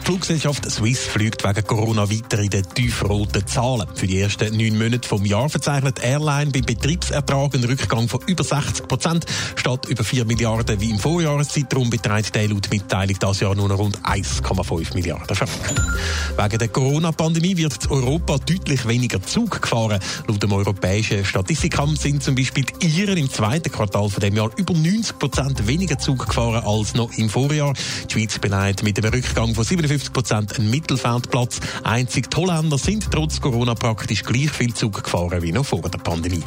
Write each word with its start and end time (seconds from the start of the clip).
Die 0.00 0.06
Fluggesellschaft 0.06 0.68
Swiss 0.68 1.00
fliegt 1.00 1.44
wegen 1.44 1.66
Corona 1.66 2.10
weiter 2.10 2.38
in 2.40 2.50
den 2.50 2.64
tiefroten 2.74 3.46
Zahlen. 3.46 3.86
Für 3.94 4.06
die 4.06 4.20
ersten 4.20 4.56
neun 4.56 4.76
Monate 4.76 5.06
vom 5.06 5.24
Jahr 5.24 5.48
verzeichnet 5.48 6.02
Airline 6.02 6.50
beim 6.50 6.62
Betriebsertrag 6.62 7.54
einen 7.54 7.64
Rückgang 7.64 8.08
von 8.08 8.20
über 8.26 8.42
60 8.42 8.88
Prozent. 8.88 9.26
Statt 9.54 9.86
über 9.86 10.02
4 10.02 10.24
Milliarden 10.24 10.80
wie 10.80 10.90
im 10.90 10.98
Vorjahreszeitraum 10.98 11.90
beträgt 11.90 12.34
der 12.34 12.48
laut 12.48 12.70
Mitteilung 12.70 13.16
das 13.20 13.40
Jahr 13.40 13.54
nur 13.54 13.68
noch 13.68 13.78
rund 13.78 14.00
1,5 14.00 14.94
Milliarden 14.94 15.36
Franken. 15.36 15.76
Wegen 16.36 16.58
der 16.58 16.68
Corona-Pandemie 16.68 17.56
wird 17.56 17.84
in 17.84 17.90
Europa 17.90 18.38
deutlich 18.38 18.88
weniger 18.88 19.22
Zug 19.22 19.62
gefahren. 19.62 20.00
Laut 20.26 20.42
dem 20.42 20.52
europäischen 20.52 21.24
Statistikamt 21.24 22.00
sind 22.00 22.22
zum 22.22 22.34
Beispiel 22.34 22.64
die 22.64 22.86
Iren 22.86 23.18
im 23.18 23.30
zweiten 23.30 23.70
Quartal 23.70 24.08
von 24.08 24.20
dem 24.20 24.34
Jahr 24.34 24.50
über 24.56 24.74
90 24.74 25.18
Prozent 25.18 25.66
weniger 25.66 25.98
Zug 25.98 26.26
gefahren 26.26 26.64
als 26.64 26.94
noch 26.94 27.12
im 27.16 27.28
Vorjahr. 27.28 27.74
Die 28.08 28.12
Schweiz 28.12 28.38
beleidigt 28.38 28.82
mit 28.82 28.98
einem 28.98 29.12
Rückgang 29.12 29.54
von 29.54 29.64
57 29.90 30.12
Prozent 30.12 30.56
einen 30.56 30.70
Mittelfeldplatz. 30.70 31.58
Einzig 31.82 32.30
die 32.30 32.36
Holländer 32.36 32.78
sind 32.78 33.10
trotz 33.10 33.40
Corona 33.40 33.74
praktisch 33.74 34.22
gleich 34.22 34.50
viel 34.50 34.72
Zug 34.72 35.02
gefahren 35.02 35.42
wie 35.42 35.50
noch 35.50 35.66
vor 35.66 35.82
der 35.82 35.98
Pandemie. 35.98 36.44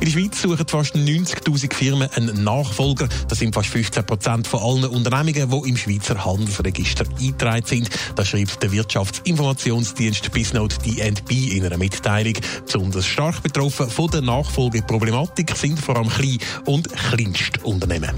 In 0.00 0.06
der 0.06 0.12
Schweiz 0.12 0.40
suchen 0.40 0.66
fast 0.66 0.94
90.000 0.96 1.74
Firmen 1.74 2.08
einen 2.14 2.42
Nachfolger. 2.42 3.10
Das 3.28 3.40
sind 3.40 3.54
fast 3.54 3.68
15 3.68 4.06
Prozent 4.06 4.46
von 4.46 4.60
allen 4.60 4.86
Unternehmungen, 4.86 5.50
die 5.50 5.68
im 5.68 5.76
Schweizer 5.76 6.24
Handelsregister 6.24 7.04
eingetragen 7.20 7.66
sind. 7.66 7.90
Das 8.16 8.28
schreibt 8.28 8.62
der 8.62 8.72
Wirtschaftsinformationsdienst 8.72 10.32
Bisnote 10.32 10.78
DNB 10.78 11.30
in 11.52 11.66
einer 11.66 11.76
Mitteilung. 11.76 12.34
Besonders 12.64 13.04
stark 13.04 13.42
betroffen 13.42 13.90
von 13.90 14.10
der 14.10 14.22
Nachfolgeproblematik 14.22 15.54
sind 15.54 15.78
vor 15.78 15.96
allem 15.98 16.08
Klein- 16.08 16.38
und 16.64 16.88
Kleinstunternehmen. 16.90 18.14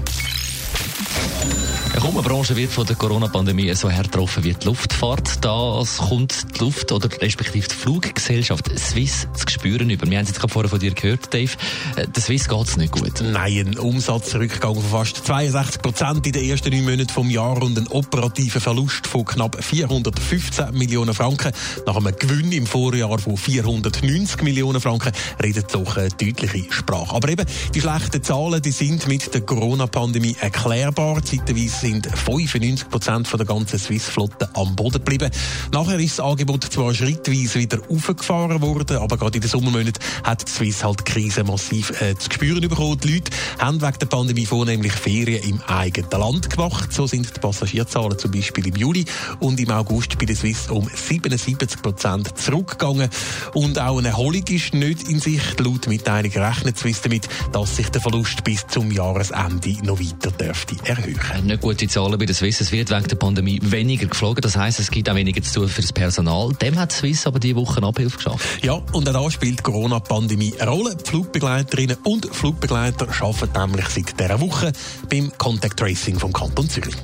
Kaum 2.03 2.17
eine 2.17 2.27
Branche 2.27 2.53
wird 2.57 2.69
von 2.69 2.85
der 2.85 2.97
Corona-Pandemie 2.97 3.73
so 3.75 3.89
hart 3.89 4.11
getroffen 4.11 4.43
wie 4.43 4.53
die 4.53 4.65
Luftfahrt. 4.65 5.39
Das 5.39 5.99
kommt 5.99 6.53
die 6.53 6.59
Luft- 6.59 6.91
oder 6.91 7.09
respektive 7.21 7.65
die 7.65 7.73
Fluggesellschaft 7.73 8.77
Swiss 8.77 9.25
zu 9.33 9.45
spüren 9.47 9.89
über. 9.89 10.05
Wir 10.09 10.17
haben 10.17 10.23
es 10.23 10.31
jetzt 10.31 10.41
gerade 10.41 10.51
vorher 10.51 10.69
von 10.69 10.79
dir 10.79 10.93
gehört, 10.93 11.33
Dave. 11.33 11.51
Äh, 11.95 12.05
Der 12.09 12.21
Swiss 12.21 12.49
geht 12.49 12.67
es 12.67 12.75
nicht 12.75 12.91
gut. 12.91 13.21
Nein, 13.21 13.67
ein 13.67 13.79
Umsatzrückgang 13.79 14.75
von 14.75 14.83
fast 14.83 15.25
62 15.25 15.81
Prozent 15.81 16.27
in 16.27 16.33
den 16.33 16.43
ersten 16.43 16.71
neun 16.73 16.83
Monaten 16.83 17.07
vom 17.07 17.29
Jahr 17.29 17.63
und 17.63 17.77
ein 17.77 17.87
operativer 17.87 18.59
Verlust 18.59 19.07
von 19.07 19.23
knapp 19.23 19.63
415 19.63 20.77
Millionen 20.77 21.13
Franken. 21.13 21.53
Nach 21.85 21.95
einem 21.95 22.13
Gewinn 22.19 22.51
im 22.51 22.67
Vorjahr 22.67 23.17
von 23.17 23.37
490 23.37 24.41
Millionen 24.41 24.81
Franken 24.81 25.13
redet 25.41 25.73
doch 25.73 25.95
eine 25.95 26.09
deutliche 26.09 26.65
Sprache. 26.69 27.15
Aber 27.15 27.29
eben, 27.29 27.45
die 27.73 27.79
schlechten 27.79 28.21
Zahlen, 28.21 28.61
die 28.61 28.71
sind 28.71 29.07
mit 29.07 29.33
der 29.33 29.39
Corona-Pandemie 29.39 30.35
erklärbar. 30.41 31.23
Zeitweise 31.23 31.92
sind 31.93 32.07
95 32.07 32.89
Prozent 32.89 33.31
der 33.31 33.45
ganzen 33.45 33.77
Swiss-Flotte 33.77 34.49
am 34.55 34.75
Boden 34.75 34.93
geblieben. 34.93 35.29
Nachher 35.71 35.99
ist 35.99 36.17
das 36.17 36.25
Angebot 36.25 36.63
zwar 36.63 36.93
schrittweise 36.93 37.59
wieder 37.59 37.79
aufgefahren 37.87 38.61
worden, 38.61 38.97
aber 38.97 39.17
gerade 39.17 39.35
in 39.35 39.41
den 39.41 39.49
Sommermonaten 39.49 40.03
hat 40.23 40.47
die 40.47 40.51
Swiss 40.51 40.83
halt 40.83 41.01
die 41.01 41.11
Krise 41.11 41.43
massiv 41.43 42.01
äh, 42.01 42.15
zu 42.15 42.31
spüren 42.31 42.61
bekommen. 42.61 42.97
Die 43.03 43.13
Leute 43.13 43.31
haben 43.59 43.81
wegen 43.81 43.99
der 43.99 44.05
Pandemie 44.07 44.45
vornehmlich 44.45 44.93
Ferien 44.93 45.43
im 45.43 45.61
eigenen 45.67 46.09
Land 46.09 46.49
gemacht. 46.49 46.91
So 46.91 47.05
sind 47.05 47.35
die 47.35 47.39
Passagierzahlen 47.39 48.17
zum 48.17 48.31
Beispiel 48.31 48.67
im 48.67 48.75
Juli 48.75 49.05
und 49.39 49.59
im 49.59 49.69
August 49.69 50.17
bei 50.17 50.25
der 50.25 50.35
Swiss 50.35 50.69
um 50.69 50.89
77 50.89 51.81
Prozent 51.81 52.35
zurückgegangen. 52.37 53.09
Und 53.53 53.77
auch 53.77 53.99
eine 53.99 54.07
Erholung 54.07 54.43
ist 54.49 54.73
nicht 54.73 55.07
in 55.09 55.19
Sicht. 55.19 55.59
Laut 55.59 55.87
Mitteilung 55.87 56.31
rechnet 56.31 56.77
Swiss 56.79 57.01
damit, 57.01 57.29
dass 57.51 57.75
sich 57.75 57.89
der 57.89 58.01
Verlust 58.01 58.43
bis 58.43 58.65
zum 58.67 58.89
Jahresende 58.89 59.77
noch 59.83 59.99
weiter 59.99 60.31
dürfte 60.31 60.75
erhöhen. 60.85 61.45
Nicht 61.45 61.61
gute 61.61 61.82
Zahlen 61.87 62.17
bei 62.17 62.25
der 62.25 62.35
Swiss. 62.35 62.61
Es 62.61 62.71
wird 62.71 62.89
wegen 62.89 63.07
der 63.07 63.15
Pandemie 63.15 63.59
weniger 63.61 64.07
geflogen. 64.07 64.41
Das 64.41 64.57
heisst, 64.57 64.79
es 64.79 64.91
gibt 64.91 65.09
auch 65.09 65.15
weniger 65.15 65.41
zu 65.41 65.61
tun 65.61 65.69
für 65.69 65.81
das 65.81 65.93
Personal. 65.93 66.53
Dem 66.61 66.77
hat 66.77 66.91
Swiss 66.91 67.27
aber 67.27 67.39
diese 67.39 67.55
Woche 67.55 67.77
eine 67.77 67.87
Abhilfe 67.87 68.17
geschafft. 68.17 68.63
Ja, 68.63 68.73
und 68.73 69.07
auch 69.09 69.13
da 69.13 69.31
spielt 69.31 69.59
die 69.59 69.63
Corona-Pandemie 69.63 70.53
eine 70.59 70.69
Rolle. 70.69 70.95
Die 70.95 71.09
Flugbegleiterinnen 71.09 71.97
und 72.03 72.33
Flugbegleiter 72.33 73.07
arbeiten 73.21 73.59
nämlich 73.59 73.87
seit 73.87 74.19
dieser 74.19 74.39
Woche 74.39 74.71
beim 75.09 75.31
Contact 75.37 75.77
Tracing 75.77 76.19
vom 76.19 76.33
Kanton 76.33 76.69
Zürich. 76.69 76.95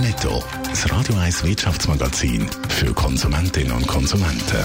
Netto. 0.00 0.42
Das 0.64 0.90
Radio 0.90 1.16
1 1.16 1.44
Wirtschaftsmagazin 1.44 2.48
für 2.68 2.92
Konsumentinnen 2.94 3.72
und 3.72 3.86
Konsumenten. 3.86 4.64